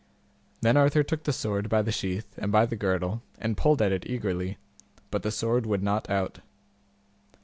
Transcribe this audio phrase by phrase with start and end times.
[0.61, 3.91] Then Arthur took the sword by the sheath and by the girdle and pulled at
[3.91, 4.57] it eagerly,
[5.11, 6.39] but the sword would not out.